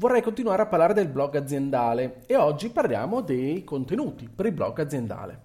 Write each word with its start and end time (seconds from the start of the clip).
vorrei 0.00 0.22
continuare 0.22 0.62
a 0.62 0.66
parlare 0.66 0.94
del 0.94 1.08
blog 1.08 1.36
aziendale 1.36 2.22
e 2.24 2.34
oggi 2.34 2.70
parliamo 2.70 3.20
dei 3.20 3.64
contenuti 3.64 4.30
per 4.34 4.46
il 4.46 4.52
blog 4.52 4.80
aziendale. 4.80 5.40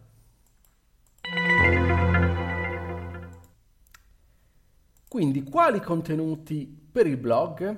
Quindi, 5.09 5.43
quali 5.43 5.81
contenuti 5.81 6.65
per 6.65 7.05
il 7.05 7.17
blog? 7.17 7.77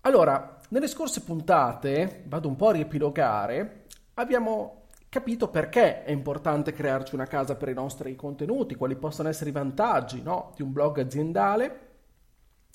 Allora, 0.00 0.60
nelle 0.70 0.88
scorse 0.88 1.20
puntate, 1.20 2.24
vado 2.26 2.48
un 2.48 2.56
po' 2.56 2.68
a 2.68 2.72
riepilogare, 2.72 3.84
abbiamo 4.14 4.84
capito 5.10 5.48
perché 5.48 6.04
è 6.04 6.10
importante 6.10 6.72
crearci 6.72 7.14
una 7.14 7.26
casa 7.26 7.54
per 7.54 7.68
i 7.68 7.74
nostri 7.74 8.16
contenuti, 8.16 8.76
quali 8.76 8.96
possono 8.96 9.28
essere 9.28 9.50
i 9.50 9.54
vantaggi 9.54 10.22
no, 10.22 10.52
di 10.56 10.62
un 10.62 10.72
blog 10.72 11.00
aziendale 11.00 11.87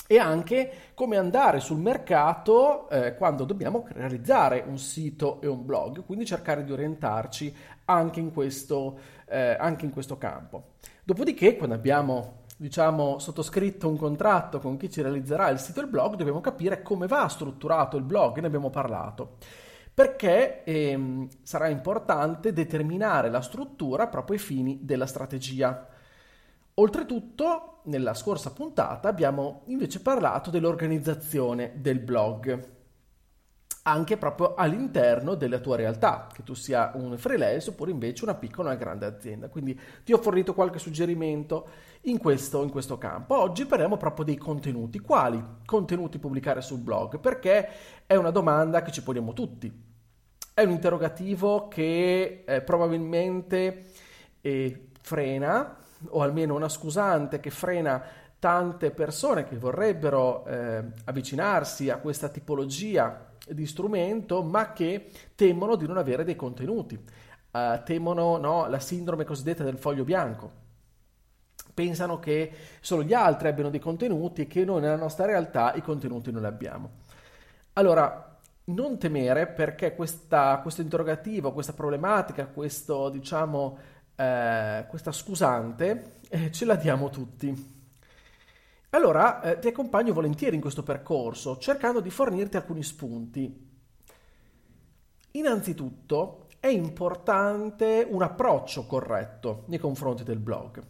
e 0.07 0.20
anche 0.20 0.71
come 0.93 1.17
andare 1.17 1.59
sul 1.59 1.80
mercato 1.80 2.89
eh, 2.89 3.16
quando 3.16 3.45
dobbiamo 3.45 3.88
realizzare 3.89 4.63
un 4.67 4.77
sito 4.77 5.39
e 5.41 5.47
un 5.47 5.66
blog, 5.66 6.05
quindi 6.05 6.25
cercare 6.25 6.64
di 6.64 6.72
orientarci 6.72 7.55
anche 7.86 8.19
in 8.19 8.31
questo, 8.31 9.00
eh, 9.28 9.55
anche 9.59 9.86
in 9.86 9.91
questo 9.91 10.17
campo. 10.17 10.73
Dopodiché, 11.03 11.55
quando 11.55 11.75
abbiamo 11.75 12.41
diciamo, 12.58 13.19
sottoscritto 13.19 13.89
un 13.89 13.97
contratto 13.97 14.59
con 14.59 14.78
chi 14.78 14.89
ci 14.89 15.02
realizzerà 15.02 15.50
il 15.50 15.59
sito 15.59 15.80
e 15.80 15.83
il 15.83 15.89
blog, 15.89 16.16
dobbiamo 16.16 16.41
capire 16.41 16.81
come 16.81 17.08
va 17.08 17.28
strutturato 17.28 17.97
il 17.97 18.03
blog, 18.03 18.39
ne 18.39 18.47
abbiamo 18.47 18.69
parlato. 18.69 19.38
Perché 19.94 20.63
ehm, 20.63 21.28
sarà 21.44 21.67
importante 21.67 22.52
determinare 22.52 23.30
la 23.30 23.41
struttura 23.41 24.08
proprio 24.08 24.38
ai 24.38 24.41
fini 24.41 24.80
della 24.81 25.06
strategia. 25.06 25.88
Oltretutto, 26.75 27.81
nella 27.83 28.16
scorsa 28.16 28.52
puntata 28.52 29.07
abbiamo 29.07 29.61
invece 29.66 30.02
parlato 30.02 30.49
dell'organizzazione 30.49 31.73
del 31.75 31.99
blog, 31.99 32.71
anche 33.83 34.17
proprio 34.17 34.55
all'interno 34.55 35.35
della 35.35 35.59
tua 35.59 35.75
realtà, 35.75 36.27
che 36.33 36.41
tu 36.41 36.55
sia 36.55 36.91
un 36.95 37.16
freelance 37.19 37.69
oppure 37.69 37.91
invece 37.91 38.23
una 38.23 38.33
piccola 38.33 38.69
o 38.69 38.71
una 38.71 38.79
grande 38.79 39.05
azienda. 39.05 39.49
Quindi 39.49 39.79
ti 40.03 40.13
ho 40.13 40.17
fornito 40.17 40.55
qualche 40.55 40.79
suggerimento 40.79 41.67
in 42.03 42.17
questo, 42.17 42.63
in 42.63 42.71
questo 42.71 42.97
campo. 42.97 43.38
Oggi 43.38 43.67
parliamo 43.67 43.97
proprio 43.97 44.25
dei 44.25 44.38
contenuti. 44.38 44.97
Quali 44.97 45.44
contenuti 45.66 46.17
pubblicare 46.17 46.61
sul 46.61 46.79
blog? 46.79 47.19
Perché 47.19 47.69
è 48.07 48.16
una 48.16 48.31
domanda 48.31 48.81
che 48.81 48.91
ci 48.91 49.03
poniamo 49.03 49.33
tutti. 49.33 49.71
È 50.55 50.63
un 50.63 50.71
interrogativo 50.71 51.67
che 51.67 52.45
eh, 52.47 52.61
probabilmente 52.61 53.91
eh, 54.41 54.88
frena 55.01 55.81
o 56.09 56.22
almeno 56.22 56.56
una 56.56 56.70
scusante 56.70 57.40
che 57.40 57.50
frena 57.50 58.04
tante 58.40 58.92
persone 58.92 59.46
che 59.46 59.58
vorrebbero 59.58 60.46
eh, 60.46 60.84
avvicinarsi 61.06 61.90
a 61.90 61.98
questa 61.98 62.28
tipologia 62.28 63.32
di 63.48 63.66
strumento, 63.66 64.44
ma 64.44 64.74
che 64.74 65.09
temono 65.36 65.76
di 65.76 65.88
non 65.88 65.98
avere 65.98 66.24
dei 66.24 66.36
contenuti, 66.36 66.96
uh, 66.96 67.84
temono 67.84 68.38
no, 68.38 68.68
la 68.68 68.80
sindrome 68.80 69.25
cosiddetta 69.25 69.63
del 69.63 69.78
foglio 69.78 70.03
bianco. 70.03 70.62
Pensano 71.74 72.19
che 72.19 72.52
solo 72.81 73.03
gli 73.03 73.13
altri 73.13 73.47
abbiano 73.47 73.69
dei 73.69 73.80
contenuti 73.80 74.42
e 74.42 74.47
che 74.47 74.63
noi 74.63 74.81
nella 74.81 74.96
nostra 74.96 75.25
realtà 75.25 75.74
i 75.74 75.81
contenuti 75.81 76.31
non 76.31 76.42
li 76.42 76.47
abbiamo. 76.47 76.90
Allora, 77.74 78.38
non 78.66 78.97
temere 78.97 79.47
perché 79.47 79.96
questa, 79.96 80.59
questo 80.62 80.81
interrogativo, 80.81 81.52
questa 81.52 81.74
problematica, 81.74 82.46
questo 82.46 83.09
diciamo 83.09 83.78
eh, 84.16 84.85
questa 84.88 85.12
scusante 85.12 86.19
eh, 86.29 86.51
ce 86.51 86.66
la 86.66 86.75
diamo 86.75 87.09
tutti. 87.09 87.72
Allora 88.91 89.41
eh, 89.41 89.59
ti 89.59 89.68
accompagno 89.68 90.13
volentieri 90.13 90.56
in 90.56 90.62
questo 90.62 90.84
percorso 90.84 91.57
cercando 91.57 92.00
di 92.00 92.09
fornirti 92.09 92.57
alcuni 92.57 92.84
spunti. 92.84 93.72
Innanzitutto 95.31 96.47
è 96.59 96.68
importante 96.68 98.07
un 98.07 98.22
approccio 98.22 98.85
corretto 98.85 99.63
nei 99.68 99.79
confronti 99.79 100.24
del 100.24 100.40
blog. 100.40 100.81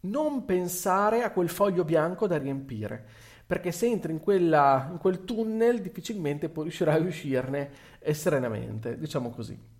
Non 0.00 0.44
pensare 0.44 1.22
a 1.22 1.30
quel 1.30 1.48
foglio 1.48 1.84
bianco 1.84 2.26
da 2.26 2.38
riempire, 2.38 3.06
perché 3.46 3.72
se 3.72 3.86
entri 3.86 4.12
in, 4.12 4.20
quella, 4.20 4.88
in 4.90 4.98
quel 4.98 5.24
tunnel 5.24 5.80
difficilmente 5.80 6.50
riuscirai 6.52 7.00
a 7.00 7.06
uscirne 7.06 7.70
eh, 8.00 8.14
serenamente, 8.14 8.98
diciamo 8.98 9.30
così. 9.30 9.73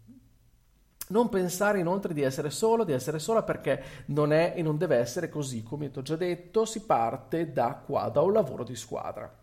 Non 1.08 1.28
pensare 1.28 1.80
inoltre 1.80 2.14
di 2.14 2.22
essere 2.22 2.50
solo, 2.50 2.84
di 2.84 2.92
essere 2.92 3.18
sola 3.18 3.42
perché 3.42 3.82
non 4.06 4.32
è 4.32 4.54
e 4.56 4.62
non 4.62 4.78
deve 4.78 4.96
essere 4.96 5.28
così, 5.28 5.62
come 5.62 5.90
ti 5.90 5.98
ho 5.98 6.02
già 6.02 6.16
detto, 6.16 6.64
si 6.64 6.80
parte 6.80 7.52
da 7.52 7.74
qua, 7.84 8.08
da 8.08 8.22
un 8.22 8.32
lavoro 8.32 8.64
di 8.64 8.74
squadra. 8.74 9.42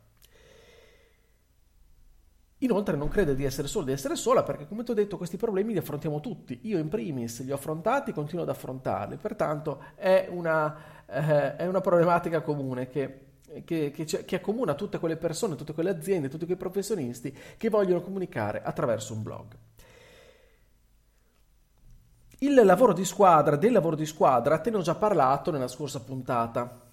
Inoltre 2.64 2.96
non 2.96 3.08
crede 3.08 3.36
di 3.36 3.44
essere 3.44 3.68
solo, 3.68 3.86
di 3.86 3.92
essere 3.92 4.16
sola 4.16 4.44
perché 4.44 4.68
come 4.68 4.84
ti 4.84 4.92
ho 4.92 4.94
detto 4.94 5.18
questi 5.18 5.38
problemi 5.38 5.74
li 5.74 5.80
affrontiamo 5.80 6.20
tutti. 6.20 6.60
Io 6.64 6.78
in 6.78 6.90
primis 6.90 7.44
li 7.44 7.52
ho 7.52 7.56
affrontati 7.56 8.12
e 8.12 8.14
continuo 8.14 8.44
ad 8.44 8.50
affrontarli, 8.50 9.18
pertanto 9.18 9.84
è 9.96 10.28
una, 10.30 11.04
eh, 11.08 11.56
è 11.56 11.68
una 11.68 11.82
problematica 11.82 12.42
comune 12.42 12.88
che 12.88 13.30
che, 13.66 13.92
che, 13.92 14.06
che, 14.06 14.36
accomuna 14.38 14.76
tutte 14.76 14.98
quelle 14.98 15.18
persone, 15.18 15.56
tutte 15.56 15.74
quelle 15.74 15.90
aziende, 15.90 16.30
tutti 16.30 16.46
quei 16.46 16.56
professionisti 16.56 17.36
che 17.58 17.70
vogliono 17.70 18.00
comunicare 18.00 18.62
attraverso 18.64 19.14
un 19.14 19.24
blog. 19.24 19.58
Il 22.44 22.56
lavoro 22.56 22.92
di 22.92 23.06
squadra, 23.06 23.56
del 23.56 23.72
lavoro 23.72 23.96
di 23.96 24.08
squadra, 24.08 24.58
te 24.58 24.72
ne 24.72 24.78
ho 24.78 24.82
già 24.82 24.96
parlato 24.96 25.52
nella 25.52 25.68
scorsa 25.68 26.02
puntata. 26.02 26.88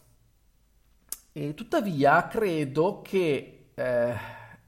E 1.32 1.54
tuttavia 1.54 2.26
credo 2.26 3.00
che 3.00 3.70
eh, 3.72 4.14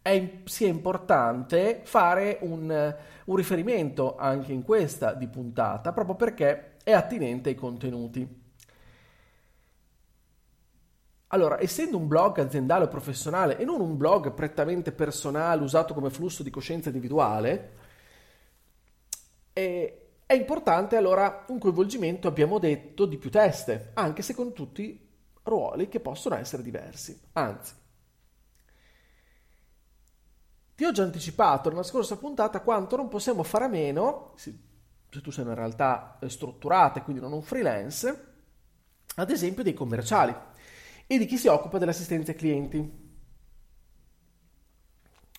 è, 0.00 0.32
sia 0.44 0.68
importante 0.68 1.82
fare 1.84 2.38
un, 2.40 2.96
un 3.24 3.36
riferimento 3.36 4.16
anche 4.16 4.54
in 4.54 4.62
questa 4.62 5.12
di 5.12 5.28
puntata, 5.28 5.92
proprio 5.92 6.14
perché 6.14 6.78
è 6.82 6.92
attinente 6.92 7.50
ai 7.50 7.56
contenuti. 7.56 8.26
Allora, 11.26 11.60
essendo 11.60 11.98
un 11.98 12.08
blog 12.08 12.38
aziendale 12.38 12.84
o 12.84 12.88
professionale 12.88 13.58
e 13.58 13.66
non 13.66 13.82
un 13.82 13.98
blog 13.98 14.32
prettamente 14.32 14.92
personale 14.92 15.62
usato 15.62 15.92
come 15.92 16.08
flusso 16.08 16.42
di 16.42 16.48
coscienza 16.48 16.88
individuale, 16.88 17.76
è, 19.52 19.99
è 20.30 20.34
importante 20.34 20.94
allora 20.94 21.44
un 21.48 21.58
coinvolgimento, 21.58 22.28
abbiamo 22.28 22.60
detto, 22.60 23.04
di 23.04 23.18
più 23.18 23.30
teste, 23.30 23.90
anche 23.94 24.22
se 24.22 24.32
con 24.32 24.52
tutti 24.52 25.08
ruoli 25.42 25.88
che 25.88 25.98
possono 25.98 26.36
essere 26.36 26.62
diversi. 26.62 27.20
Anzi, 27.32 27.74
ti 30.76 30.84
ho 30.84 30.92
già 30.92 31.02
anticipato 31.02 31.68
nella 31.68 31.82
scorsa 31.82 32.16
puntata 32.16 32.60
quanto 32.60 32.94
non 32.94 33.08
possiamo 33.08 33.42
fare 33.42 33.64
a 33.64 33.68
meno, 33.68 34.34
se 34.36 34.54
tu 35.20 35.32
sei 35.32 35.42
una 35.42 35.54
realtà 35.54 36.16
strutturata 36.28 37.00
e 37.00 37.02
quindi 37.02 37.20
non 37.20 37.32
un 37.32 37.42
freelance, 37.42 38.26
ad 39.16 39.30
esempio 39.30 39.64
dei 39.64 39.74
commerciali 39.74 40.32
e 41.08 41.18
di 41.18 41.26
chi 41.26 41.38
si 41.38 41.48
occupa 41.48 41.78
dell'assistenza 41.78 42.30
ai 42.30 42.36
clienti. 42.36 42.78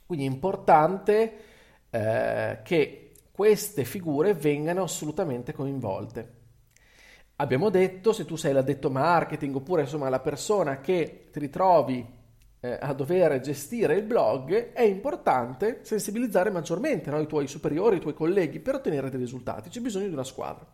Quindi 0.06 0.26
è 0.26 0.30
importante 0.30 1.44
eh, 1.90 2.60
che 2.62 3.01
queste 3.32 3.86
figure 3.86 4.34
vengano 4.34 4.84
assolutamente 4.84 5.54
coinvolte. 5.54 6.40
Abbiamo 7.38 7.70
detto, 7.70 8.14
se 8.14 8.26
tu 8.26 8.36
sei 8.36 8.54
l'addetto 8.54 8.92
marketing 8.92 9.56
oppure 9.56 9.82
insomma 9.82 10.10
la 10.10 10.20
persona 10.20 10.80
che 10.80 11.30
ti 11.32 11.40
ritrovi 11.40 12.06
eh, 12.60 12.78
a 12.80 12.94
dover 12.94 13.40
gestire 13.40 13.96
il 13.96 14.04
blog, 14.04 14.74
è 14.74 14.84
importante 14.84 15.80
sensibilizzare 15.82 16.52
maggiormente 16.52 17.10
no, 17.10 17.20
i 17.20 17.26
tuoi 17.26 17.48
superiori, 17.48 17.98
i 17.98 18.00
tuoi 18.00 18.14
colleghi 18.14 18.60
per 18.60 18.76
ottenere 18.76 19.10
dei 19.10 19.20
risultati. 19.20 19.70
C'è 19.70 19.80
bisogno 19.80 20.08
di 20.08 20.14
una 20.14 20.24
squadra. 20.24 20.66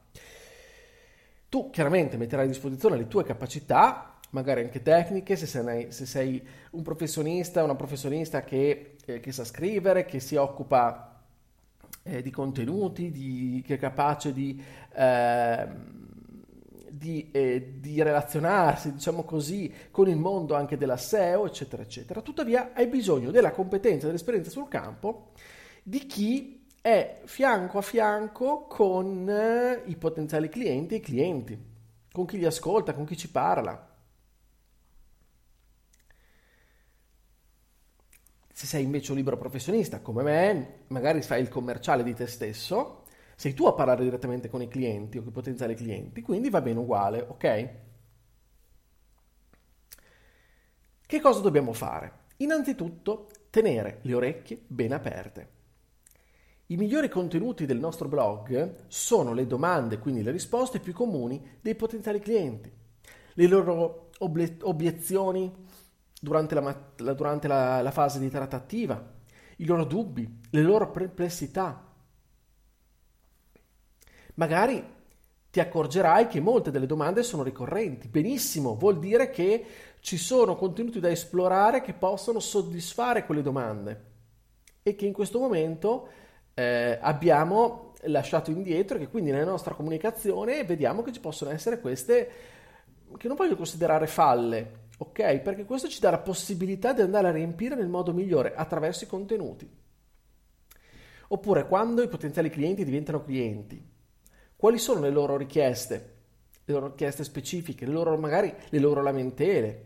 Tu 1.50 1.70
chiaramente 1.70 2.18
metterai 2.18 2.46
a 2.46 2.50
disposizione 2.50 2.98
le 2.98 3.08
tue 3.08 3.24
capacità, 3.24 4.20
magari 4.32 4.62
anche 4.62 4.82
tecniche, 4.82 5.38
se 5.38 5.46
sei, 5.46 5.94
se 5.94 6.06
sei 6.06 6.46
un 6.72 6.82
professionista, 6.82 7.64
una 7.64 7.76
professionista 7.76 8.44
che, 8.44 8.98
eh, 9.06 9.22
che 9.22 9.32
sa 9.32 9.46
scrivere, 9.46 10.04
che 10.04 10.20
si 10.20 10.36
occupa 10.36 11.07
eh, 12.08 12.22
di 12.22 12.32
contenuti, 12.32 13.12
di, 13.12 13.64
che 13.66 13.76
è 13.76 13.78
capace 13.78 14.34
di, 14.34 14.62
eh, 14.94 15.68
di, 16.90 17.30
eh, 17.32 17.74
di, 17.80 18.02
relazionarsi, 18.02 18.94
diciamo 18.94 19.24
così, 19.24 19.72
con 19.92 20.08
il 20.08 20.18
mondo 20.18 20.56
anche 20.56 20.78
della 20.78 20.98
SEO, 20.98 21.46
eccetera, 21.46 21.84
eccetera. 21.84 22.22
Tuttavia 22.22 22.72
hai 22.74 22.88
bisogno 22.88 23.32
della 23.32 23.52
competenza 23.52 24.08
dell'esperienza 24.08 24.50
sul 24.50 24.68
campo 24.68 25.32
di 25.84 26.06
chi 26.06 26.66
è 26.82 27.22
fianco 27.26 27.80
a 27.80 27.82
fianco 27.82 28.66
con 28.68 29.30
eh, 29.30 29.82
i 29.86 29.96
potenziali 29.98 30.50
clienti 30.50 30.96
e 30.96 30.98
i 30.98 31.02
clienti, 31.02 31.58
con 32.12 32.26
chi 32.26 32.38
li 32.38 32.46
ascolta, 32.46 32.94
con 32.94 33.06
chi 33.06 33.18
ci 33.18 33.30
parla. 33.30 33.87
Se 38.58 38.66
sei 38.66 38.86
invece 38.86 39.12
un 39.12 39.18
libero 39.18 39.38
professionista 39.38 40.00
come 40.00 40.24
me, 40.24 40.86
magari 40.88 41.22
fai 41.22 41.42
il 41.42 41.48
commerciale 41.48 42.02
di 42.02 42.16
te 42.16 42.26
stesso, 42.26 43.04
sei 43.36 43.54
tu 43.54 43.68
a 43.68 43.74
parlare 43.74 44.04
direttamente 44.04 44.50
con 44.50 44.64
i 44.64 44.68
clienti 44.68 45.20
o 45.20 45.22
con 45.22 45.30
i 45.30 45.34
potenziali 45.34 45.76
clienti, 45.76 46.24
quindi 46.24 46.50
va 46.50 46.60
bene 46.60 46.80
uguale, 46.80 47.20
ok? 47.20 47.70
Che 51.06 51.22
cosa 51.22 51.40
dobbiamo 51.42 51.72
fare? 51.72 52.12
Innanzitutto 52.38 53.30
tenere 53.52 54.00
le 54.02 54.16
orecchie 54.16 54.64
ben 54.66 54.92
aperte. 54.92 55.50
I 56.66 56.78
migliori 56.78 57.10
contenuti 57.10 57.68
del 57.68 57.78
nostro 57.78 58.08
blog 58.08 58.86
sono 58.88 59.34
le 59.34 59.46
domande, 59.46 60.00
quindi 60.00 60.24
le 60.24 60.32
risposte 60.32 60.80
più 60.80 60.94
comuni 60.94 61.60
dei 61.62 61.76
potenziali 61.76 62.20
clienti, 62.20 62.72
le 63.36 63.48
loro 63.48 64.10
obiezioni 64.18 65.66
durante, 66.28 66.56
la, 66.56 67.14
durante 67.14 67.48
la, 67.48 67.82
la 67.82 67.92
fase 67.92 68.20
di 68.20 68.30
trattativa, 68.30 69.02
i 69.58 69.66
loro 69.66 69.86
dubbi, 69.86 70.42
le 70.50 70.62
loro 70.62 70.92
perplessità, 70.92 71.84
magari 74.36 74.96
ti 75.50 75.60
accorgerai 75.60 76.28
che 76.28 76.40
molte 76.40 76.70
delle 76.70 76.86
domande 76.86 77.24
sono 77.24 77.44
ricorrenti. 77.44 78.08
Benissimo, 78.08 78.76
vuol 78.76 79.00
dire 79.00 79.30
che 79.30 79.66
ci 80.02 80.18
sono 80.18 80.56
contenuti 80.56 81.00
da 81.00 81.10
esplorare 81.10 81.82
che 81.82 81.94
possono 81.94 82.40
soddisfare 82.40 83.26
quelle 83.26 83.42
domande 83.42 84.06
e 84.84 84.96
che 84.96 85.06
in 85.06 85.14
questo 85.14 85.40
momento 85.40 86.08
eh, 86.54 87.00
abbiamo 87.02 87.94
lasciato 88.04 88.52
indietro 88.52 88.98
e 88.98 89.00
che 89.00 89.08
quindi 89.10 89.32
nella 89.32 89.50
nostra 89.50 89.74
comunicazione 89.74 90.64
vediamo 90.64 91.02
che 91.02 91.12
ci 91.12 91.20
possono 91.20 91.52
essere 91.52 91.80
queste 91.80 92.30
che 93.18 93.28
non 93.28 93.38
voglio 93.38 93.56
considerare 93.56 94.06
falle, 94.06 94.87
ok? 94.98 95.40
Perché 95.40 95.66
questo 95.66 95.88
ci 95.88 96.00
dà 96.00 96.10
la 96.10 96.20
possibilità 96.20 96.94
di 96.94 97.02
andare 97.02 97.28
a 97.28 97.32
riempire 97.32 97.76
nel 97.76 97.88
modo 97.88 98.14
migliore 98.14 98.56
attraverso 98.56 99.04
i 99.04 99.08
contenuti. 99.08 99.70
Oppure 101.30 101.68
quando 101.68 102.02
i 102.02 102.08
potenziali 102.08 102.50
clienti 102.50 102.86
diventano 102.86 103.24
clienti, 103.24 103.86
quali 104.56 104.78
sono 104.78 105.02
le 105.02 105.10
loro 105.10 105.38
richieste, 105.38 106.16
le 106.64 106.74
loro 106.74 106.88
richieste 106.88 107.24
specifiche, 107.24 107.86
le 107.86 107.92
loro, 107.92 108.18
magari 108.18 108.54
le 108.70 108.80
loro 108.80 109.02
lamentele, 109.02 109.86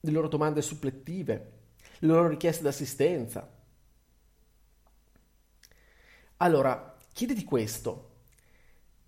le 0.00 0.10
loro 0.10 0.28
domande 0.28 0.62
supplettive, 0.62 1.52
le 1.98 2.08
loro 2.08 2.26
richieste 2.28 2.62
d'assistenza. 2.62 3.48
Allora, 6.38 6.96
chiediti 7.12 7.44
questo. 7.44 8.10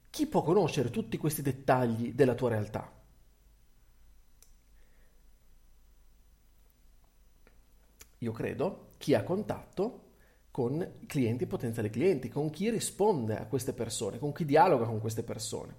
Chi 0.09 0.29
può 0.29 0.43
conoscere 0.43 0.91
tutti 0.91 1.17
questi 1.17 1.43
dettagli 1.43 2.13
della 2.13 2.35
tua 2.35 2.51
realtà? 2.51 3.04
Io 8.25 8.33
credo 8.33 8.93
chi 8.97 9.13
ha 9.13 9.23
contatto 9.23 10.01
con 10.51 10.95
clienti 11.07 11.45
e 11.45 11.47
potenziali 11.47 11.91
clienti, 11.91 12.31
con 12.31 12.49
chi 12.49 12.71
risponde 12.71 13.37
a 13.37 13.45
queste 13.45 13.75
persone, 13.75 14.19
con 14.19 14.33
chi 14.33 14.47
dialoga 14.47 14.87
con 14.87 14.99
queste 14.99 15.23
persone. 15.23 15.77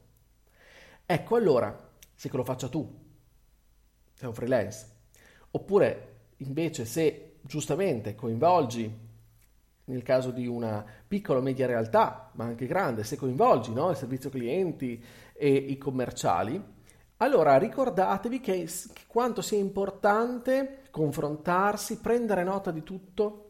Ecco 1.08 1.36
allora, 1.36 1.90
se 2.14 2.30
che 2.30 2.38
lo 2.38 2.44
faccia 2.44 2.70
tu, 2.70 2.88
sei 4.14 4.28
un 4.28 4.34
freelance, 4.36 4.88
oppure 5.52 6.14
invece 6.38 6.86
se 6.86 7.38
giustamente 7.42 8.14
coinvolgi, 8.14 9.04
nel 9.86 10.04
caso 10.04 10.30
di 10.30 10.46
una 10.46 10.86
piccola 11.08 11.40
o 11.40 11.42
media 11.42 11.66
realtà, 11.66 12.30
ma 12.34 12.46
anche 12.46 12.68
grande, 12.68 13.04
se 13.04 13.16
coinvolgi 13.16 13.74
no, 13.74 13.90
il 13.90 13.98
servizio 13.98 14.30
clienti 14.30 15.04
e 15.34 15.50
i 15.50 15.78
commerciali, 15.80 16.62
allora 17.18 17.58
ricordatevi 17.58 18.40
che, 18.40 18.66
che 18.66 19.04
quanto 19.08 19.42
sia 19.42 19.58
importante 19.58 20.85
confrontarsi, 20.96 22.00
prendere 22.00 22.46
nota 22.46 22.72
di 22.72 22.82
tutto 22.82 23.42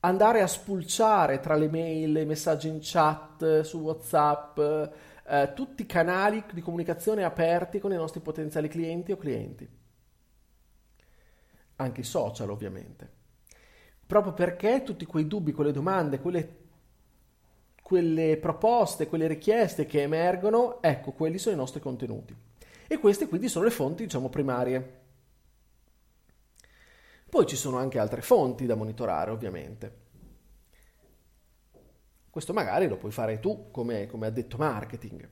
andare 0.00 0.40
a 0.40 0.46
spulciare 0.46 1.40
tra 1.40 1.54
le 1.56 1.68
mail, 1.68 2.16
i 2.16 2.24
messaggi 2.24 2.68
in 2.68 2.78
chat, 2.80 3.60
su 3.60 3.80
WhatsApp, 3.80 4.58
eh, 4.58 5.52
tutti 5.54 5.82
i 5.82 5.86
canali 5.86 6.42
di 6.54 6.62
comunicazione 6.62 7.22
aperti 7.22 7.80
con 7.80 7.92
i 7.92 7.96
nostri 7.96 8.20
potenziali 8.20 8.68
clienti 8.68 9.12
o 9.12 9.18
clienti. 9.18 9.68
Anche 11.76 12.00
i 12.00 12.04
social, 12.04 12.48
ovviamente. 12.48 13.18
Proprio 14.06 14.32
perché 14.32 14.82
tutti 14.82 15.04
quei 15.04 15.26
dubbi, 15.26 15.52
quelle 15.52 15.70
domande, 15.70 16.18
quelle, 16.18 16.56
quelle 17.82 18.38
proposte, 18.38 19.06
quelle 19.06 19.26
richieste 19.26 19.84
che 19.84 20.00
emergono, 20.00 20.80
ecco, 20.80 21.12
quelli 21.12 21.36
sono 21.36 21.56
i 21.56 21.58
nostri 21.58 21.80
contenuti. 21.80 22.34
E 22.86 22.98
queste 22.98 23.28
quindi 23.28 23.48
sono 23.48 23.66
le 23.66 23.70
fonti, 23.70 24.04
diciamo, 24.04 24.30
primarie. 24.30 24.99
Poi 27.30 27.46
ci 27.46 27.54
sono 27.54 27.76
anche 27.76 28.00
altre 28.00 28.22
fonti 28.22 28.66
da 28.66 28.74
monitorare, 28.74 29.30
ovviamente. 29.30 29.98
Questo 32.28 32.52
magari 32.52 32.88
lo 32.88 32.96
puoi 32.96 33.12
fare 33.12 33.38
tu 33.38 33.70
come, 33.70 34.08
come 34.08 34.26
addetto 34.26 34.56
marketing. 34.56 35.28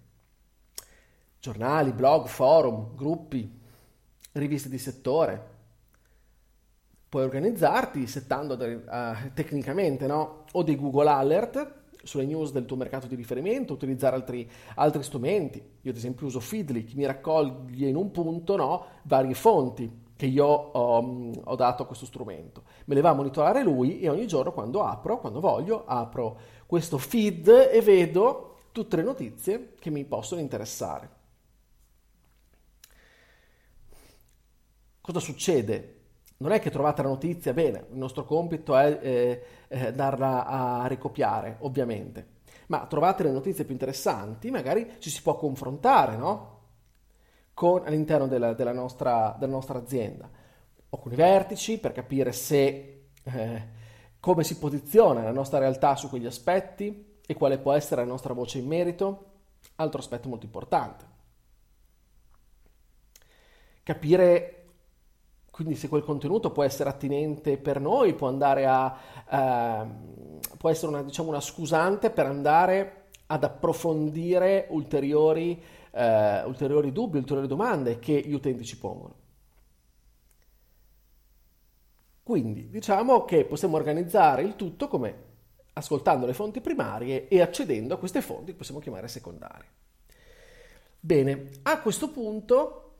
Giornali, 1.40 1.92
blog, 1.92 2.28
forum, 2.28 2.94
gruppi, 2.94 3.60
riviste 4.32 4.68
di 4.68 4.78
settore. 4.78 5.56
Puoi 7.08 7.24
organizzarti 7.24 8.06
settando 8.06 8.54
uh, 8.54 9.32
tecnicamente 9.34 10.06
no? 10.06 10.44
o 10.52 10.62
dei 10.62 10.76
Google 10.76 11.10
Alert 11.10 11.76
sulle 12.04 12.26
news 12.26 12.52
del 12.52 12.64
tuo 12.64 12.76
mercato 12.76 13.08
di 13.08 13.16
riferimento, 13.16 13.72
utilizzare 13.72 14.14
altri, 14.14 14.48
altri 14.76 15.02
strumenti. 15.02 15.58
Io 15.80 15.90
ad 15.90 15.96
esempio 15.96 16.26
uso 16.26 16.38
Feedly 16.38 16.84
che 16.84 16.94
mi 16.94 17.06
raccoglie 17.06 17.88
in 17.88 17.96
un 17.96 18.12
punto 18.12 18.54
no, 18.54 18.86
varie 19.02 19.34
fonti 19.34 20.06
che 20.18 20.26
io 20.26 20.46
ho, 20.46 21.32
ho, 21.44 21.54
dato 21.54 21.84
a 21.84 21.86
questo 21.86 22.04
strumento. 22.04 22.64
Me 22.86 22.96
le 22.96 23.00
va 23.00 23.10
a 23.10 23.14
monitorare 23.14 23.62
lui 23.62 24.00
e 24.00 24.08
ogni 24.08 24.26
giorno 24.26 24.50
quando 24.50 24.82
apro, 24.82 25.20
quando 25.20 25.38
voglio, 25.38 25.84
apro 25.86 26.40
questo 26.66 26.98
feed 26.98 27.46
e 27.70 27.80
vedo 27.82 28.56
tutte 28.72 28.96
le 28.96 29.04
notizie 29.04 29.74
che 29.78 29.90
mi 29.90 30.04
possono 30.04 30.40
interessare. 30.40 31.10
Cosa 35.00 35.20
succede? 35.20 36.00
Non 36.38 36.50
è 36.50 36.58
che 36.58 36.70
trovate 36.70 37.02
la 37.02 37.10
notizia, 37.10 37.52
bene, 37.52 37.86
il 37.88 37.96
nostro 37.96 38.24
compito 38.24 38.76
è 38.76 38.98
eh, 39.00 39.44
eh, 39.68 39.92
darla 39.94 40.46
a 40.46 40.86
ricopiare, 40.88 41.58
ovviamente, 41.60 42.38
ma 42.66 42.86
trovate 42.86 43.22
le 43.22 43.30
notizie 43.30 43.62
più 43.62 43.72
interessanti, 43.72 44.50
magari 44.50 44.96
ci 44.98 45.10
si 45.10 45.22
può 45.22 45.36
confrontare, 45.36 46.16
no? 46.16 46.57
Con, 47.58 47.82
all'interno 47.84 48.28
della, 48.28 48.52
della, 48.52 48.72
nostra, 48.72 49.34
della, 49.36 49.50
nostra, 49.50 49.78
azienda 49.78 50.30
o 50.90 50.96
con 50.96 51.10
i 51.10 51.16
vertici 51.16 51.80
per 51.80 51.90
capire 51.90 52.30
se, 52.30 53.06
eh, 53.24 53.68
come 54.20 54.44
si 54.44 54.58
posiziona 54.58 55.24
la 55.24 55.32
nostra 55.32 55.58
realtà 55.58 55.96
su 55.96 56.08
quegli 56.08 56.26
aspetti 56.26 57.18
e 57.26 57.34
quale 57.34 57.58
può 57.58 57.72
essere 57.72 58.02
la 58.02 58.06
nostra 58.06 58.32
voce 58.32 58.58
in 58.58 58.68
merito. 58.68 59.24
Altro 59.74 59.98
aspetto 59.98 60.28
molto 60.28 60.46
importante. 60.46 61.04
Capire 63.82 64.54
quindi 65.50 65.74
se 65.74 65.88
quel 65.88 66.04
contenuto 66.04 66.52
può 66.52 66.62
essere 66.62 66.90
attinente 66.90 67.58
per 67.58 67.80
noi, 67.80 68.14
può 68.14 68.28
andare 68.28 68.66
a 68.66 68.96
eh, 69.28 69.86
può 70.56 70.70
essere 70.70 70.92
una, 70.92 71.02
diciamo, 71.02 71.30
una 71.30 71.40
scusante 71.40 72.10
per 72.10 72.26
andare 72.26 73.06
ad 73.26 73.42
approfondire 73.42 74.66
ulteriori 74.70 75.60
eh, 75.92 76.42
ulteriori 76.44 76.92
dubbi, 76.92 77.18
ulteriori 77.18 77.48
domande 77.48 77.98
che 77.98 78.20
gli 78.24 78.34
utenti 78.34 78.64
ci 78.64 78.78
pongono. 78.78 79.26
Quindi 82.22 82.68
diciamo 82.68 83.24
che 83.24 83.44
possiamo 83.44 83.76
organizzare 83.76 84.42
il 84.42 84.54
tutto 84.54 84.86
come 84.86 85.26
ascoltando 85.72 86.26
le 86.26 86.34
fonti 86.34 86.60
primarie 86.60 87.28
e 87.28 87.40
accedendo 87.40 87.94
a 87.94 87.98
queste 87.98 88.20
fonti 88.20 88.50
che 88.50 88.58
possiamo 88.58 88.80
chiamare 88.80 89.08
secondarie. 89.08 89.76
Bene, 91.00 91.50
a 91.62 91.80
questo 91.80 92.10
punto, 92.10 92.96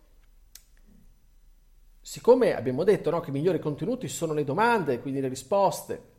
siccome 2.01 2.55
abbiamo 2.55 2.85
detto 2.85 3.11
no, 3.11 3.21
che 3.21 3.31
i 3.31 3.33
migliori 3.33 3.59
contenuti 3.59 4.09
sono 4.09 4.33
le 4.33 4.45
domande, 4.45 5.01
quindi 5.01 5.21
le 5.21 5.29
risposte, 5.29 6.18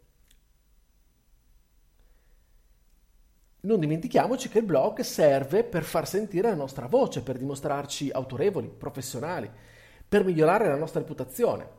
Non 3.61 3.79
dimentichiamoci 3.79 4.47
che 4.47 4.59
il 4.59 4.65
blog 4.65 5.01
serve 5.01 5.65
per 5.65 5.83
far 5.83 6.07
sentire 6.07 6.49
la 6.49 6.55
nostra 6.55 6.87
voce, 6.87 7.21
per 7.21 7.37
dimostrarci 7.37 8.09
autorevoli, 8.09 8.69
professionali, 8.69 9.51
per 10.07 10.23
migliorare 10.23 10.67
la 10.67 10.77
nostra 10.77 11.01
reputazione. 11.01 11.77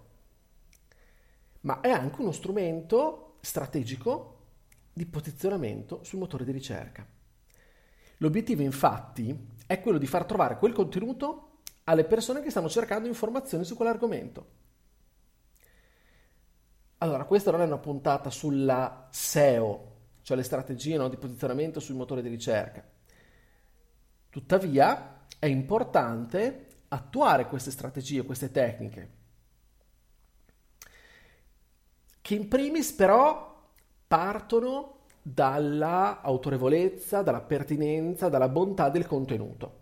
Ma 1.62 1.80
è 1.80 1.90
anche 1.90 2.20
uno 2.20 2.32
strumento 2.32 3.36
strategico 3.40 4.36
di 4.92 5.06
posizionamento 5.06 6.04
sul 6.04 6.18
motore 6.18 6.44
di 6.44 6.52
ricerca. 6.52 7.06
L'obiettivo 8.18 8.60
infatti 8.60 9.48
è 9.66 9.80
quello 9.80 9.96
di 9.96 10.06
far 10.06 10.26
trovare 10.26 10.58
quel 10.58 10.74
contenuto 10.74 11.60
alle 11.84 12.04
persone 12.04 12.42
che 12.42 12.50
stanno 12.50 12.68
cercando 12.68 13.08
informazioni 13.08 13.64
su 13.64 13.74
quell'argomento. 13.74 14.58
Allora, 16.98 17.24
questa 17.24 17.50
non 17.50 17.62
è 17.62 17.64
una 17.64 17.78
puntata 17.78 18.28
sulla 18.28 19.08
SEO, 19.10 19.89
cioè 20.22 20.36
le 20.36 20.42
strategie 20.42 20.96
no, 20.96 21.08
di 21.08 21.16
posizionamento 21.16 21.80
sui 21.80 21.94
motori 21.94 22.22
di 22.22 22.28
ricerca. 22.28 22.84
Tuttavia, 24.30 25.26
è 25.38 25.46
importante 25.46 26.66
attuare 26.88 27.46
queste 27.46 27.70
strategie, 27.70 28.24
queste 28.24 28.50
tecniche, 28.50 29.10
che 32.20 32.34
in 32.34 32.48
primis 32.48 32.92
però 32.92 33.68
partono 34.06 34.98
dalla 35.22 36.20
autorevolezza, 36.20 37.22
dalla 37.22 37.40
pertinenza, 37.40 38.28
dalla 38.28 38.48
bontà 38.48 38.88
del 38.88 39.06
contenuto. 39.06 39.78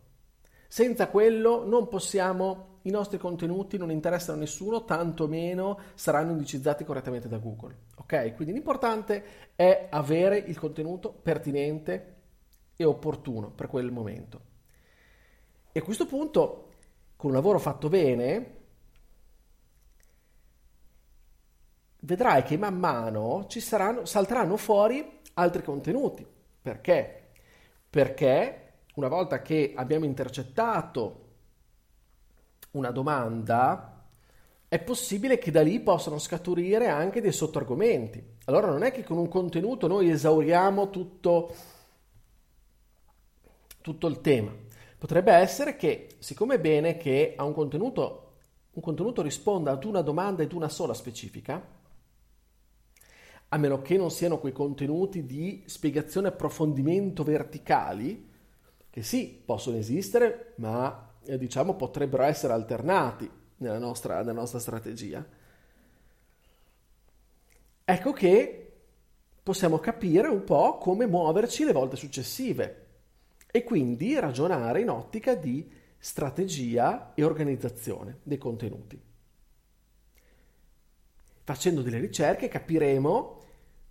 Senza 0.68 1.09
quello 1.09 1.66
non 1.66 1.88
possiamo, 1.88 2.68
i 2.83 2.91
nostri 2.91 3.19
contenuti 3.19 3.77
non 3.77 3.91
interessano 3.91 4.39
a 4.39 4.41
nessuno, 4.41 4.85
tantomeno 4.85 5.79
saranno 5.95 6.33
indicizzati 6.33 6.85
correttamente 6.85 7.29
da 7.29 7.39
Google. 7.39 7.77
Ok? 7.97 8.35
Quindi 8.35 8.55
l'importante 8.55 9.25
è 9.55 9.89
avere 9.91 10.39
il 10.39 10.59
contenuto 10.59 11.13
pertinente 11.13 12.17
e 12.77 12.85
opportuno 12.85 13.51
per 13.51 13.67
quel 13.67 13.91
momento. 13.91 14.41
E 15.73 15.81
a 15.81 15.83
questo 15.83 16.07
punto, 16.07 16.71
con 17.17 17.31
un 17.31 17.37
lavoro 17.37 17.59
fatto 17.59 17.89
bene, 17.89 18.57
vedrai 22.01 22.43
che 22.43 22.57
man 22.57 22.79
mano 22.79 23.47
ci 23.49 23.61
saranno, 23.61 24.05
salteranno 24.05 24.57
fuori 24.57 25.21
altri 25.35 25.63
contenuti. 25.63 26.27
Perché? 26.61 27.31
Perché 27.91 28.63
una 28.95 29.09
volta 29.09 29.43
che 29.43 29.73
abbiamo 29.77 30.05
intercettato 30.05 31.27
una 32.73 32.91
domanda, 32.91 34.05
è 34.69 34.79
possibile 34.79 35.39
che 35.39 35.51
da 35.51 35.63
lì 35.63 35.81
possano 35.81 36.19
scaturire 36.19 36.89
anche 36.89 37.23
dei 37.23 37.33
sottoargomenti. 37.33 38.23
Allora 38.45 38.69
non 38.69 38.83
è 38.83 38.93
che 38.93 39.03
con 39.03 39.17
un 39.17 39.29
contenuto 39.29 39.87
noi 39.87 40.11
esauriamo 40.11 40.91
tutto, 40.91 41.55
tutto 43.81 44.07
il 44.07 44.21
tema. 44.21 44.53
Potrebbe 44.99 45.33
essere 45.33 45.77
che, 45.77 46.17
siccome 46.19 46.57
è 46.57 46.61
bene 46.61 46.97
che 46.99 47.35
a 47.37 47.45
un 47.45 47.55
contenuto, 47.55 48.33
un 48.73 48.83
contenuto 48.83 49.23
risponda 49.23 49.71
ad 49.71 49.85
una 49.85 50.03
domanda 50.03 50.43
ed 50.43 50.53
una 50.53 50.69
sola 50.69 50.93
specifica, 50.93 51.77
a 53.51 53.57
meno 53.57 53.81
che 53.81 53.97
non 53.97 54.11
siano 54.11 54.39
quei 54.39 54.53
contenuti 54.53 55.25
di 55.25 55.63
spiegazione 55.67 56.29
e 56.29 56.31
approfondimento 56.33 57.23
verticali, 57.23 58.29
che 58.91 59.03
sì, 59.03 59.41
possono 59.43 59.79
esistere, 59.79 60.53
ma 60.57 61.08
eh, 61.25 61.39
diciamo 61.39 61.75
potrebbero 61.75 62.23
essere 62.23 62.53
alternati 62.53 63.31
nella 63.59 63.79
nostra, 63.79 64.19
nella 64.19 64.33
nostra 64.33 64.59
strategia. 64.59 65.27
Ecco 67.85 68.13
che 68.13 68.73
possiamo 69.43 69.79
capire 69.79 70.29
un 70.29 70.45
po' 70.45 70.77
come 70.79 71.07
muoverci 71.07 71.65
le 71.65 71.73
volte 71.73 71.97
successive 71.97 72.87
e 73.51 73.65
quindi 73.65 74.19
ragionare 74.19 74.83
in 74.83 74.91
ottica 74.91 75.35
di 75.35 75.67
strategia 75.99 77.13
e 77.15 77.25
organizzazione 77.25 78.19
dei 78.23 78.39
contenuti. 78.39 79.01
Facendo 81.45 81.81
delle 81.81 81.99
ricerche 81.99 82.49
capiremo 82.49 83.38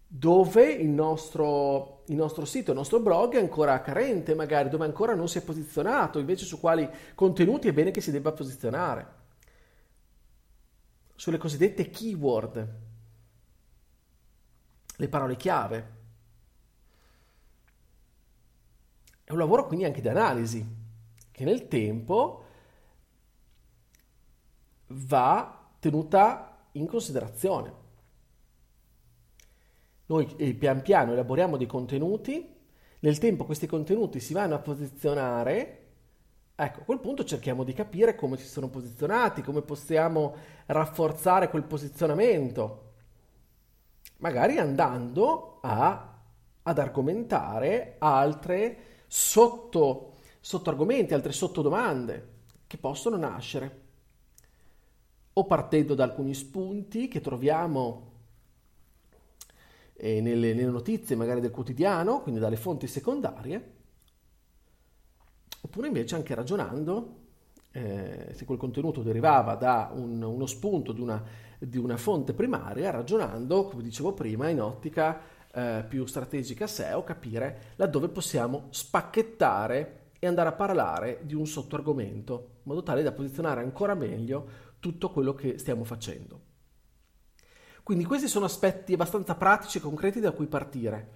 dove 0.07 0.71
il 0.71 0.87
nostro, 0.87 2.03
il 2.07 2.15
nostro, 2.15 2.45
sito, 2.45 2.71
il 2.71 2.77
nostro 2.77 3.01
blog 3.01 3.35
è 3.35 3.39
ancora 3.39 3.81
carente, 3.81 4.33
magari 4.35 4.69
dove 4.69 4.85
ancora 4.85 5.13
non 5.13 5.27
si 5.27 5.37
è 5.37 5.43
posizionato, 5.43 6.17
invece 6.17 6.45
su 6.45 6.59
quali 6.59 6.89
contenuti 7.13 7.67
è 7.67 7.73
bene 7.73 7.91
che 7.91 7.99
si 7.99 8.11
debba 8.11 8.31
posizionare. 8.31 9.15
Sulle 11.13 11.37
cosiddette 11.37 11.89
keyword, 11.89 12.75
le 14.95 15.09
parole 15.09 15.35
chiave. 15.35 15.95
È 19.25 19.31
un 19.33 19.37
lavoro 19.39 19.67
quindi 19.67 19.83
anche 19.83 20.01
di 20.01 20.07
analisi, 20.07 20.65
che 21.31 21.43
nel 21.43 21.67
tempo 21.67 22.45
va 24.87 25.69
tenuta 25.79 26.65
in 26.71 26.87
considerazione. 26.87 27.86
Noi 30.07 30.33
eh, 30.37 30.53
pian 30.53 30.81
piano 30.81 31.11
elaboriamo 31.11 31.57
dei 31.57 31.67
contenuti, 31.67 32.55
nel 32.99 33.17
tempo 33.19 33.45
questi 33.45 33.67
contenuti 33.67 34.19
si 34.19 34.33
vanno 34.33 34.55
a 34.55 34.59
posizionare, 34.59 35.85
ecco, 36.55 36.79
a 36.79 36.83
quel 36.83 36.99
punto 36.99 37.23
cerchiamo 37.23 37.63
di 37.63 37.73
capire 37.73 38.15
come 38.15 38.37
si 38.37 38.47
sono 38.47 38.69
posizionati, 38.69 39.41
come 39.41 39.61
possiamo 39.61 40.35
rafforzare 40.65 41.49
quel 41.49 41.63
posizionamento, 41.63 42.93
magari 44.17 44.57
andando 44.57 45.59
a, 45.61 46.21
ad 46.63 46.79
argomentare 46.79 47.95
altre 47.99 48.77
sotto, 49.07 50.15
sottoargomenti, 50.39 51.13
altre 51.13 51.33
sottodomande 51.33 52.35
che 52.65 52.77
possono 52.77 53.17
nascere. 53.17 53.85
O 55.33 55.45
partendo 55.45 55.93
da 55.93 56.05
alcuni 56.05 56.33
spunti 56.33 57.07
che 57.09 57.21
troviamo 57.21 58.15
eh, 59.97 60.21
nelle, 60.21 60.53
nelle 60.53 60.69
notizie 60.69 61.15
magari 61.15 61.41
del 61.41 61.51
quotidiano, 61.51 62.21
quindi 62.21 62.39
dalle 62.39 62.55
fonti 62.55 62.87
secondarie, 62.87 63.73
oppure 65.61 65.87
invece 65.87 66.15
anche 66.15 66.35
ragionando 66.35 67.25
eh, 67.71 68.31
se 68.33 68.45
quel 68.45 68.57
contenuto 68.57 69.01
derivava 69.01 69.55
da 69.55 69.91
un, 69.93 70.21
uno 70.21 70.45
spunto 70.45 70.91
di 70.91 71.01
una, 71.01 71.21
di 71.59 71.77
una, 71.77 71.97
fonte 71.97 72.33
primaria, 72.33 72.91
ragionando, 72.91 73.65
come 73.65 73.83
dicevo 73.83 74.13
prima, 74.13 74.49
in 74.49 74.61
ottica 74.61 75.19
eh, 75.51 75.85
più 75.87 76.05
strategica 76.05 76.67
SEO, 76.67 77.03
capire 77.03 77.73
laddove 77.75 78.09
possiamo 78.09 78.67
spacchettare 78.69 80.05
e 80.19 80.25
andare 80.25 80.49
a 80.49 80.53
parlare 80.53 81.19
di 81.23 81.35
un 81.35 81.45
sottoargomento, 81.45 82.33
in 82.57 82.61
modo 82.63 82.81
tale 82.81 83.03
da 83.03 83.11
posizionare 83.11 83.61
ancora 83.61 83.93
meglio 83.93 84.65
tutto 84.79 85.11
quello 85.11 85.33
che 85.33 85.57
stiamo 85.57 85.83
facendo. 85.83 86.46
Quindi 87.87 88.03
questi 88.03 88.27
sono 88.27 88.43
aspetti 88.43 88.91
abbastanza 88.91 89.35
pratici 89.35 89.77
e 89.77 89.81
concreti 89.81 90.19
da 90.19 90.33
cui 90.33 90.47
partire 90.47 91.11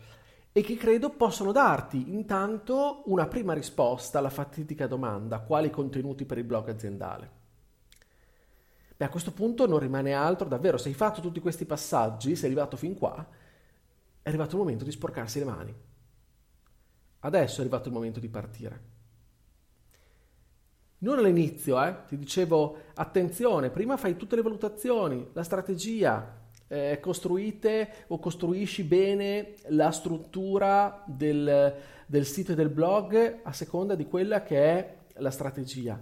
e 0.54 0.62
che 0.62 0.78
credo 0.78 1.10
possono 1.10 1.52
darti 1.52 2.14
intanto 2.14 3.04
una 3.08 3.28
prima 3.28 3.52
risposta 3.52 4.20
alla 4.20 4.30
fatidica 4.30 4.88
domanda 4.88 5.42
quali 5.42 5.70
contenuti 5.70 6.24
per 6.24 6.38
il 6.38 6.46
blog 6.46 6.70
aziendale. 6.70 7.32
Beh, 8.96 9.04
a 9.04 9.10
questo 9.10 9.34
punto 9.34 9.68
non 9.68 9.80
rimane 9.80 10.14
altro, 10.14 10.48
davvero, 10.48 10.78
se 10.78 10.88
hai 10.88 10.94
fatto 10.94 11.20
tutti 11.20 11.42
questi 11.42 11.66
passaggi, 11.66 12.38
sei 12.38 12.46
arrivato 12.46 12.78
fin 12.78 12.98
qua, 12.98 13.28
è 14.22 14.30
arrivato 14.30 14.52
il 14.52 14.62
momento 14.62 14.86
di 14.86 14.92
sporcarsi 14.92 15.40
le 15.40 15.46
mani. 15.46 15.76
Adesso 17.20 17.58
è 17.58 17.60
arrivato 17.60 17.90
il 17.90 17.94
momento 17.94 18.22
di 18.22 18.30
partire. 18.30 18.82
Non 21.00 21.18
all'inizio, 21.18 21.84
eh, 21.84 22.06
ti 22.08 22.18
dicevo, 22.18 22.78
attenzione, 22.94 23.72
prima 23.72 23.98
fai 23.98 24.16
tutte 24.16 24.38
le 24.38 24.42
valutazioni, 24.42 25.32
la 25.34 25.44
strategia, 25.44 26.40
eh, 26.72 27.00
costruite 27.02 28.06
o 28.08 28.20
costruisci 28.20 28.84
bene 28.84 29.56
la 29.68 29.92
struttura 29.92 31.04
del, 31.06 31.76
del 32.06 32.26
sito 32.26 32.54
e 32.54 32.56
del 32.56 32.70
blog 32.70 33.40
a 33.44 33.52
seconda 33.52 33.94
di 33.96 34.08
quella 34.08 34.42
che 34.42 34.58
è 34.58 34.98
la 35.16 35.32
strategia. 35.32 36.02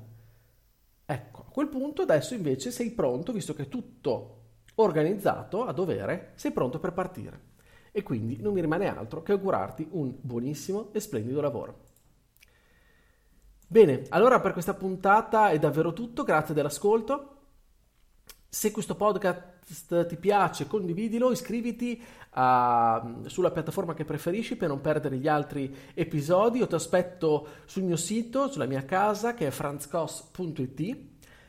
Ecco, 1.06 1.46
a 1.48 1.52
quel 1.52 1.70
punto 1.70 2.04
adesso 2.04 2.36
invece 2.36 2.70
sei 2.70 2.92
pronto, 2.92 3.32
visto 3.32 3.56
che 3.56 3.64
è 3.64 3.68
tutto 3.68 4.36
organizzato 4.76 5.66
a 5.66 5.74
dovere, 5.74 6.34
sei 6.36 6.52
pronto 6.52 6.80
per 6.80 6.94
partire. 6.94 7.48
E 7.92 8.04
quindi 8.04 8.40
non 8.40 8.54
mi 8.54 8.62
rimane 8.62 8.88
altro 8.88 9.24
che 9.24 9.32
augurarti 9.32 9.88
un 9.92 10.14
buonissimo 10.22 10.94
e 10.94 11.00
splendido 11.00 11.42
lavoro. 11.42 11.88
Bene, 13.68 14.04
allora 14.10 14.40
per 14.40 14.54
questa 14.54 14.76
puntata 14.76 15.50
è 15.50 15.58
davvero 15.58 15.94
tutto, 15.94 16.24
grazie 16.24 16.54
dell'ascolto. 16.54 17.39
Se 18.52 18.72
questo 18.72 18.96
podcast 18.96 20.08
ti 20.08 20.16
piace, 20.16 20.66
condividilo, 20.66 21.32
iscriviti 21.32 22.02
a, 22.32 23.20
sulla 23.28 23.52
piattaforma 23.52 23.94
che 23.94 24.06
preferisci 24.06 24.56
per 24.56 24.70
non 24.70 24.82
perdere 24.82 25.18
gli 25.18 25.28
altri 25.28 25.72
episodi. 25.94 26.58
Io 26.58 26.66
ti 26.66 26.74
aspetto 26.74 27.48
sul 27.66 27.84
mio 27.84 27.96
sito, 27.96 28.50
sulla 28.50 28.66
mia 28.66 28.84
casa 28.86 29.36
che 29.36 29.46
è 29.46 29.52
franzcos.it. 29.52 30.98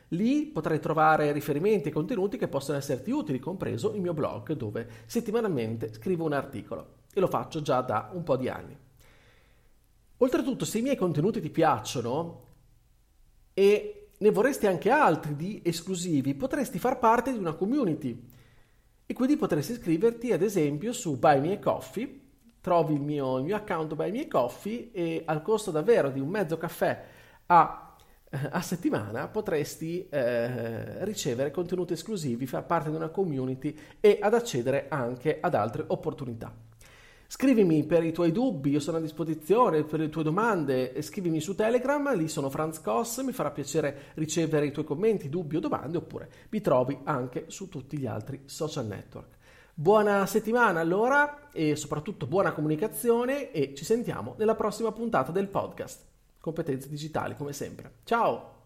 Lì 0.09 0.45
potrai 0.45 0.79
trovare 0.79 1.31
riferimenti 1.31 1.89
e 1.89 1.91
contenuti 1.91 2.37
che 2.37 2.47
possono 2.47 2.77
esserti 2.77 3.09
utili, 3.09 3.39
compreso 3.39 3.95
il 3.95 4.01
mio 4.01 4.13
blog 4.13 4.51
dove 4.53 4.87
settimanalmente 5.07 5.93
scrivo 5.93 6.25
un 6.25 6.33
articolo 6.33 6.99
e 7.11 7.19
lo 7.19 7.27
faccio 7.27 7.63
già 7.63 7.81
da 7.81 8.11
un 8.13 8.21
po' 8.21 8.37
di 8.37 8.47
anni. 8.47 8.77
Oltretutto, 10.17 10.65
se 10.65 10.77
i 10.77 10.81
miei 10.83 10.97
contenuti 10.97 11.41
ti 11.41 11.49
piacciono 11.49 12.49
e 13.55 14.00
ne 14.21 14.29
vorresti 14.29 14.67
anche 14.67 14.91
altri 14.91 15.35
di 15.35 15.61
esclusivi, 15.63 16.35
potresti 16.35 16.77
far 16.77 16.99
parte 16.99 17.31
di 17.31 17.39
una 17.39 17.53
community. 17.53 18.29
E 19.07 19.13
quindi 19.13 19.35
potresti 19.35 19.71
iscriverti 19.73 20.31
ad 20.31 20.43
esempio 20.43 20.93
su 20.93 21.17
Buy 21.17 21.39
Me 21.39 21.59
Coffee. 21.59 22.19
Trovi 22.61 22.93
il 22.93 23.01
mio, 23.01 23.39
il 23.39 23.43
mio 23.43 23.55
account 23.55 23.95
Buy 23.95 24.11
Me 24.11 24.27
Coffee 24.27 24.91
e 24.91 25.23
al 25.25 25.41
costo 25.41 25.71
davvero 25.71 26.11
di 26.11 26.19
un 26.19 26.29
mezzo 26.29 26.57
caffè 26.57 27.03
a, 27.47 27.95
a 28.51 28.61
settimana 28.61 29.27
potresti 29.27 30.07
eh, 30.07 31.03
ricevere 31.03 31.49
contenuti 31.49 31.93
esclusivi, 31.93 32.45
far 32.45 32.67
parte 32.67 32.91
di 32.91 32.95
una 32.95 33.09
community 33.09 33.75
e 33.99 34.19
ad 34.21 34.35
accedere 34.35 34.85
anche 34.89 35.39
ad 35.41 35.55
altre 35.55 35.83
opportunità. 35.87 36.53
Scrivimi 37.33 37.85
per 37.85 38.03
i 38.03 38.11
tuoi 38.11 38.33
dubbi, 38.33 38.71
io 38.71 38.81
sono 38.81 38.97
a 38.97 38.99
disposizione 38.99 39.85
per 39.85 40.01
le 40.01 40.09
tue 40.09 40.21
domande, 40.21 41.01
scrivimi 41.01 41.39
su 41.39 41.55
Telegram, 41.55 42.13
lì 42.13 42.27
sono 42.27 42.49
Franz 42.49 42.81
Koss, 42.81 43.21
mi 43.21 43.31
farà 43.31 43.51
piacere 43.51 44.11
ricevere 44.15 44.65
i 44.65 44.71
tuoi 44.71 44.83
commenti, 44.83 45.29
dubbi 45.29 45.55
o 45.55 45.61
domande, 45.61 45.95
oppure 45.95 46.29
mi 46.49 46.59
trovi 46.59 46.99
anche 47.05 47.45
su 47.47 47.69
tutti 47.69 47.97
gli 47.97 48.05
altri 48.05 48.41
social 48.47 48.85
network. 48.85 49.37
Buona 49.73 50.25
settimana 50.25 50.81
allora 50.81 51.49
e 51.53 51.77
soprattutto 51.77 52.27
buona 52.27 52.51
comunicazione 52.51 53.51
e 53.51 53.73
ci 53.75 53.85
sentiamo 53.85 54.35
nella 54.37 54.55
prossima 54.55 54.91
puntata 54.91 55.31
del 55.31 55.47
podcast. 55.47 56.03
Competenze 56.37 56.89
digitali 56.89 57.37
come 57.37 57.53
sempre. 57.53 57.99
Ciao! 58.03 58.60